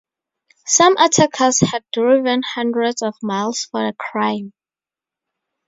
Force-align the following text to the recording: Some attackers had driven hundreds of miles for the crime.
Some 0.65 0.97
attackers 0.97 1.59
had 1.59 1.83
driven 1.93 2.41
hundreds 2.55 3.03
of 3.03 3.13
miles 3.21 3.65
for 3.69 3.83
the 3.85 3.93
crime. 3.93 4.51